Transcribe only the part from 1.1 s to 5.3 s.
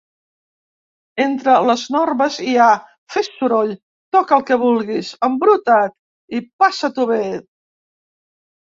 Entre les normes hi ha "fes soroll", "toca el que vulguis",